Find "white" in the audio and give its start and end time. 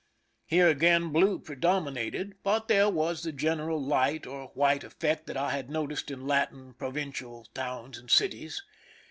4.55-4.83